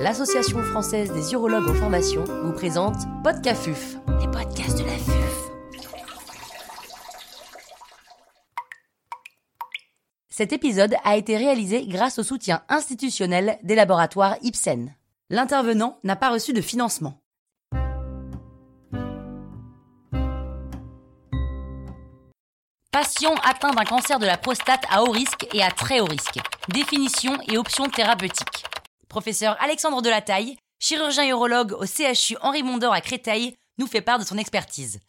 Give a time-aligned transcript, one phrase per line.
[0.00, 5.50] l'Association française des urologues en formation vous présente Podcafuf, les podcasts de la FUF.
[10.30, 14.94] Cet épisode a été réalisé grâce au soutien institutionnel des laboratoires Ipsen.
[15.28, 17.20] L'intervenant n'a pas reçu de financement.
[22.90, 26.38] Patient atteint d'un cancer de la prostate à haut risque et à très haut risque.
[26.70, 28.64] Définition et options thérapeutiques.
[29.10, 34.24] Professeur Alexandre Delataille, chirurgien urologue au CHU Henri Mondor à Créteil, nous fait part de
[34.24, 35.00] son expertise.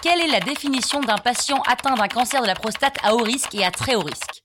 [0.00, 3.56] Quelle est la définition d'un patient atteint d'un cancer de la prostate à haut risque
[3.56, 4.44] et à très haut risque?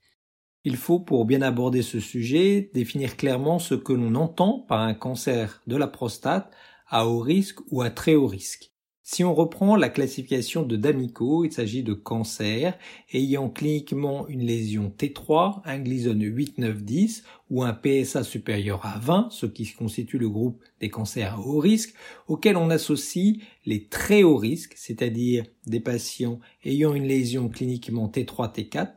[0.63, 4.95] Il faut, pour bien aborder ce sujet, définir clairement ce que l'on entend par un
[4.95, 6.51] cancer de la prostate
[6.87, 8.73] à haut risque ou à très haut risque.
[9.05, 12.80] Si on reprend la classification de D'Amico, il s'agit de cancer
[13.12, 18.98] ayant cliniquement une lésion T3, un glisone 8, 9, 10 ou un PSA supérieur à
[18.99, 21.93] 20, ce qui constitue le groupe des cancers à haut risque,
[22.29, 28.55] auquel on associe les très hauts risques, c'est-à-dire des patients ayant une lésion cliniquement T3,
[28.55, 28.87] T4,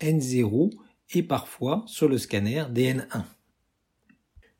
[0.00, 0.70] N0
[1.12, 3.24] et parfois sur le scanner DN1.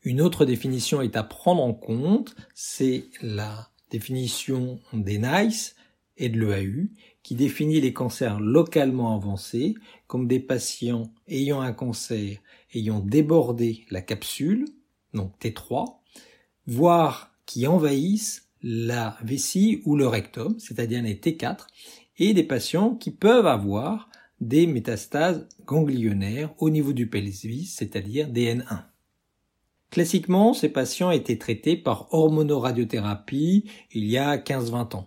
[0.02, 5.76] Une autre définition est à prendre en compte, c'est la définition des NICE
[6.16, 6.88] et de l'EAU,
[7.22, 9.74] qui définit les cancers localement avancés
[10.06, 12.38] comme des patients ayant un cancer
[12.74, 14.66] ayant débordé la capsule,
[15.14, 15.96] donc T3,
[16.66, 21.66] voire qui envahissent la vessie ou le rectum, c'est-à-dire les T4,
[22.18, 28.89] et des patients qui peuvent avoir des métastases ganglionnaires au niveau du pelvis, c'est-à-dire DN1.
[29.90, 35.06] Classiquement, ces patients étaient traités par hormonoradiothérapie il y a 15-20 ans.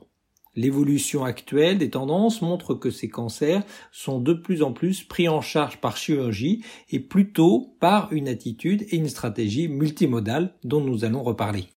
[0.56, 5.42] L'évolution actuelle des tendances montre que ces cancers sont de plus en plus pris en
[5.42, 11.24] charge par chirurgie et plutôt par une attitude et une stratégie multimodale dont nous allons
[11.24, 11.70] reparler.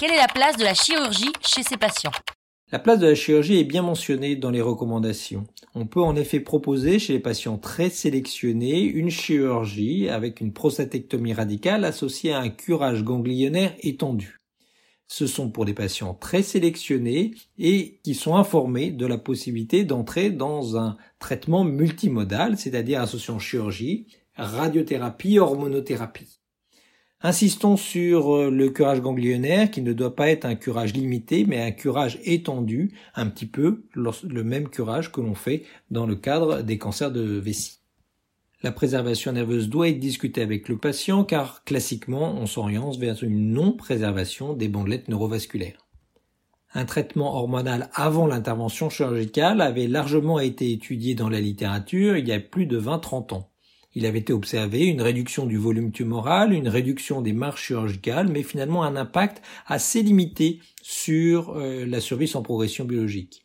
[0.00, 2.10] Quelle est la place de la chirurgie chez ces patients?
[2.72, 5.44] La place de la chirurgie est bien mentionnée dans les recommandations.
[5.74, 11.34] On peut en effet proposer chez les patients très sélectionnés une chirurgie avec une prostatectomie
[11.34, 14.38] radicale associée à un curage ganglionnaire étendu.
[15.06, 20.30] Ce sont pour des patients très sélectionnés et qui sont informés de la possibilité d'entrer
[20.30, 26.41] dans un traitement multimodal, c'est-à-dire associant chirurgie, radiothérapie, hormonothérapie.
[27.24, 31.62] Insistons sur euh, le curage ganglionnaire qui ne doit pas être un curage limité mais
[31.62, 35.62] un curage étendu, un petit peu le même curage que l'on fait
[35.92, 37.78] dans le cadre des cancers de vessie.
[38.64, 43.52] La préservation nerveuse doit être discutée avec le patient car classiquement on s'oriente vers une
[43.52, 45.86] non-préservation des bandelettes neurovasculaires.
[46.74, 52.32] Un traitement hormonal avant l'intervention chirurgicale avait largement été étudié dans la littérature il y
[52.32, 53.51] a plus de 20-30 ans.
[53.94, 58.42] Il avait été observé une réduction du volume tumoral, une réduction des marches chirurgicales, mais
[58.42, 63.42] finalement un impact assez limité sur euh, la survie sans progression biologique.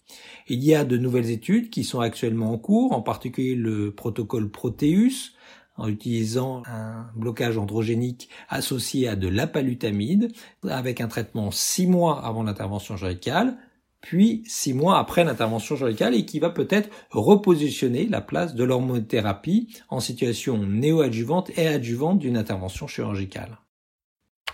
[0.48, 4.50] Il y a de nouvelles études qui sont actuellement en cours, en particulier le protocole
[4.50, 5.34] Proteus,
[5.76, 10.32] en utilisant un blocage androgénique associé à de l'apalutamide,
[10.68, 13.58] avec un traitement six mois avant l'intervention chirurgicale,
[14.08, 19.68] puis six mois après l'intervention chirurgicale et qui va peut-être repositionner la place de l'hormonothérapie
[19.90, 23.58] en situation néoadjuvante et adjuvante d'une intervention chirurgicale.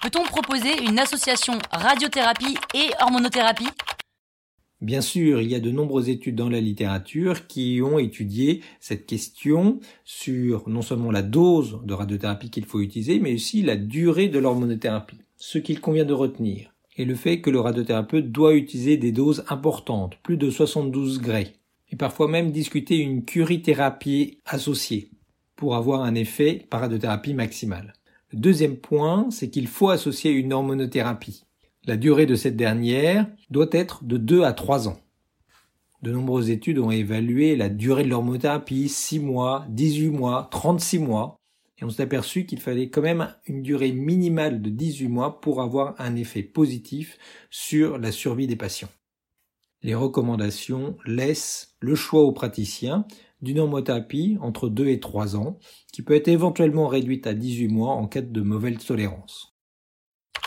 [0.02, 3.70] Peut-on proposer une association radiothérapie et hormonothérapie?
[4.82, 9.06] Bien sûr, il y a de nombreuses études dans la littérature qui ont étudié cette
[9.06, 14.30] question sur non seulement la dose de radiothérapie qu'il faut utiliser, mais aussi la durée
[14.30, 15.22] de l'hormonothérapie.
[15.38, 19.44] Ce qu'il convient de retenir, et le fait que le radiothérapeute doit utiliser des doses
[19.50, 21.54] importantes, plus de 72 gray,
[21.90, 25.10] et parfois même discuter une curithérapie associée
[25.56, 27.94] pour avoir un effet par radiothérapie maximale.
[28.32, 31.44] Le deuxième point, c'est qu'il faut associer une hormonothérapie.
[31.86, 34.98] La durée de cette dernière doit être de 2 à 3 ans.
[36.02, 41.38] De nombreuses études ont évalué la durée de l'hormonothérapie, 6 mois, 18 mois, 36 mois,
[41.78, 45.62] et on s'est aperçu qu'il fallait quand même une durée minimale de 18 mois pour
[45.62, 47.18] avoir un effet positif
[47.50, 48.92] sur la survie des patients.
[49.82, 53.06] Les recommandations laissent le choix aux praticiens
[53.42, 55.60] d'une hormothérapie entre 2 et 3 ans,
[55.92, 59.54] qui peut être éventuellement réduite à 18 mois en cas de mauvaise tolérance.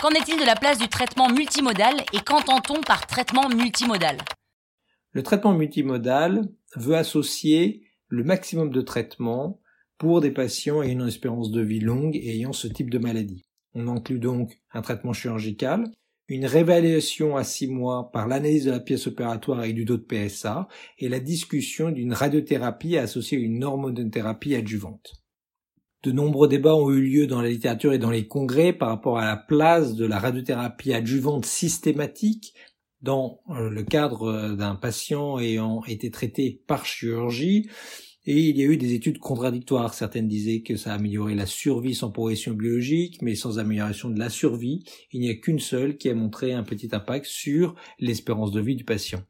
[0.00, 4.16] Qu'en est-il de la place du traitement multimodal et qu'entend-on par traitement multimodal?
[5.12, 9.60] Le traitement multimodal veut associer le maximum de traitements
[9.98, 13.44] pour des patients ayant une espérance de vie longue et ayant ce type de maladie.
[13.74, 15.84] On inclut donc un traitement chirurgical,
[16.28, 20.02] une réévaluation à six mois par l'analyse de la pièce opératoire et du dos de
[20.02, 20.66] PSA,
[20.98, 25.14] et la discussion d'une radiothérapie associée à une hormonothérapie adjuvante.
[26.02, 29.18] De nombreux débats ont eu lieu dans la littérature et dans les congrès par rapport
[29.18, 32.54] à la place de la radiothérapie adjuvante systématique
[33.02, 37.68] dans euh, le cadre euh, d'un patient ayant été traité par chirurgie.
[38.28, 39.94] Et il y a eu des études contradictoires.
[39.94, 44.30] Certaines disaient que ça améliorait la survie sans progression biologique, mais sans amélioration de la
[44.30, 44.84] survie.
[45.12, 48.74] Il n'y a qu'une seule qui a montré un petit impact sur l'espérance de vie
[48.74, 49.22] du patient.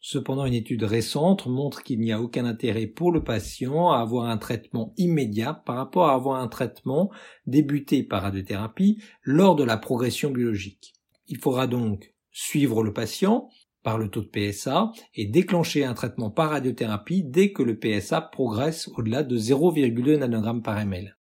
[0.00, 4.28] Cependant, une étude récente montre qu'il n'y a aucun intérêt pour le patient à avoir
[4.28, 7.10] un traitement immédiat par rapport à avoir un traitement
[7.46, 10.92] débuté par radiothérapie lors de la progression biologique.
[11.28, 13.48] Il faudra donc suivre le patient
[13.84, 18.20] par le taux de PSA et déclencher un traitement par radiothérapie dès que le PSA
[18.20, 21.16] progresse au-delà de 0,2 nanogramme par ml.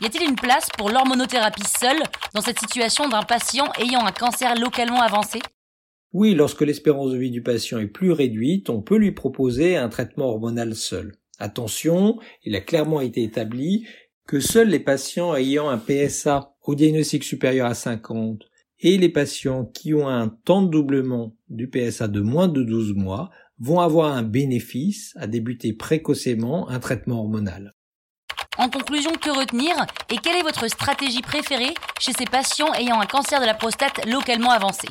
[0.00, 2.02] Y a-t-il une place pour l'hormonothérapie seule
[2.34, 5.38] dans cette situation d'un patient ayant un cancer localement avancé?
[6.12, 9.88] Oui, lorsque l'espérance de vie du patient est plus réduite, on peut lui proposer un
[9.88, 11.14] traitement hormonal seul.
[11.38, 13.86] Attention, il a clairement été établi
[14.26, 18.44] que seuls les patients ayant un PSA au diagnostic supérieur à 50
[18.82, 22.94] et les patients qui ont un temps de doublement du PSA de moins de 12
[22.94, 27.74] mois vont avoir un bénéfice à débuter précocement un traitement hormonal.
[28.58, 29.74] En conclusion, que retenir
[30.10, 34.04] et quelle est votre stratégie préférée chez ces patients ayant un cancer de la prostate
[34.06, 34.88] localement avancé?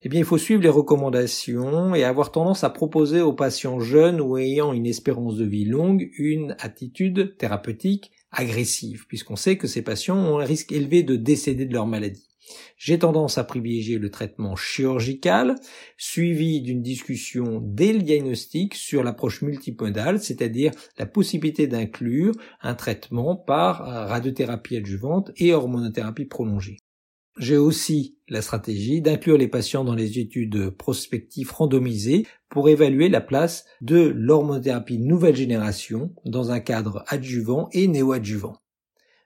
[0.00, 4.20] Eh bien, il faut suivre les recommandations et avoir tendance à proposer aux patients jeunes
[4.20, 9.82] ou ayant une espérance de vie longue une attitude thérapeutique agressive, puisqu'on sait que ces
[9.82, 12.27] patients ont un risque élevé de décéder de leur maladie.
[12.76, 15.56] J'ai tendance à privilégier le traitement chirurgical,
[15.96, 23.36] suivi d'une discussion dès le diagnostic sur l'approche multimodale, c'est-à-dire la possibilité d'inclure un traitement
[23.36, 23.78] par
[24.08, 26.76] radiothérapie adjuvante et hormonothérapie prolongée.
[27.38, 33.20] J'ai aussi la stratégie d'inclure les patients dans les études prospectives randomisées pour évaluer la
[33.20, 38.56] place de l'hormonothérapie nouvelle génération dans un cadre adjuvant et néoadjuvant.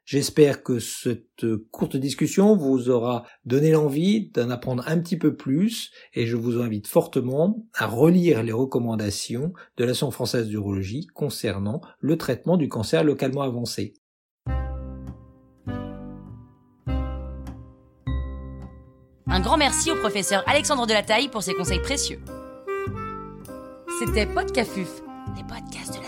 [0.05, 5.93] J'espère que cette courte discussion vous aura donné l'envie d'en apprendre un petit peu plus
[6.13, 12.19] et je vous invite fortement à relire les recommandations de l'Association française d'urologie concernant le
[12.19, 13.95] traitement du cancer localement avancé.
[19.29, 22.21] Un grand merci au professeur Alexandre Delataille pour ses conseils précieux.
[24.01, 25.01] C'était Podcafuf,
[25.37, 26.02] les podcasts de